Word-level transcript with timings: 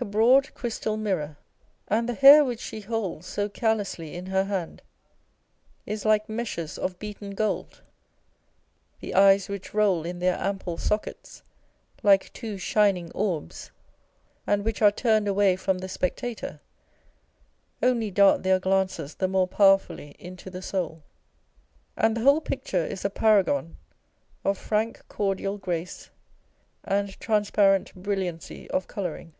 a 0.00 0.04
broad 0.04 0.52
crystal 0.52 0.98
mirror; 0.98 1.38
and 1.88 2.06
the 2.06 2.12
hair 2.14 2.44
which 2.44 2.60
she 2.60 2.80
holds 2.82 3.26
so 3.26 3.48
carelessly 3.48 4.14
in 4.14 4.26
her 4.26 4.44
hand 4.44 4.82
is 5.86 6.04
like 6.04 6.28
meshes 6.28 6.76
of 6.76 6.98
beaten 6.98 7.30
gold. 7.30 7.80
The 9.00 9.14
eyes 9.14 9.48
which 9.48 9.72
roll 9.72 10.04
in 10.04 10.18
their 10.18 10.38
ample 10.38 10.76
sockets, 10.76 11.42
like 12.02 12.30
two 12.34 12.58
shining 12.58 13.10
orbs, 13.12 13.70
and 14.46 14.62
which 14.62 14.82
are 14.82 14.92
turned 14.92 15.26
away 15.26 15.56
from 15.56 15.78
the 15.78 15.88
spectator, 15.88 16.60
only 17.82 18.10
dart 18.10 18.42
their 18.42 18.60
glances 18.60 19.14
the 19.14 19.26
more 19.26 19.48
powerfully 19.48 20.14
into 20.18 20.50
the 20.50 20.60
soul; 20.60 21.02
and 21.96 22.14
the 22.14 22.20
whole 22.20 22.42
picture 22.42 22.84
is 22.84 23.06
a 23.06 23.10
paragon 23.10 23.78
of 24.44 24.58
frank 24.58 25.02
cordial 25.08 25.56
grace, 25.56 26.10
and 26.84 27.18
transparent 27.20 27.94
brilliancy 27.94 28.70
of 28.70 28.86
colouring. 28.86 29.32